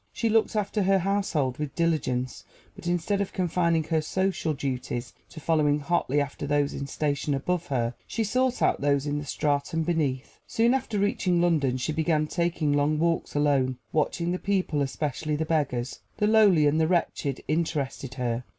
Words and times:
She 0.11 0.29
looked 0.29 0.55
after 0.55 0.81
her 0.81 0.97
household 0.97 1.59
with 1.59 1.75
diligence; 1.75 2.43
but 2.75 2.87
instead 2.87 3.21
of 3.21 3.31
confining 3.33 3.83
her 3.83 4.01
"social 4.01 4.55
duties" 4.55 5.13
to 5.29 5.39
following 5.39 5.79
hotly 5.79 6.19
after 6.19 6.47
those 6.47 6.73
in 6.73 6.87
station 6.87 7.35
above 7.35 7.67
her, 7.67 7.93
she 8.07 8.23
sought 8.23 8.63
out 8.63 8.81
those 8.81 9.05
in 9.05 9.19
the 9.19 9.25
stratum 9.27 9.83
beneath. 9.83 10.39
Soon 10.47 10.73
after 10.73 10.97
reaching 10.97 11.39
London 11.39 11.77
she 11.77 11.91
began 11.93 12.25
taking 12.25 12.73
long 12.73 12.97
walks 12.97 13.35
alone, 13.35 13.77
watching 13.91 14.31
the 14.31 14.39
people, 14.39 14.81
especially 14.81 15.35
the 15.35 15.45
beggars. 15.45 15.99
The 16.17 16.25
lowly 16.25 16.65
and 16.65 16.81
the 16.81 16.87
wretched 16.87 17.43
interested 17.47 18.15
her. 18.15 18.43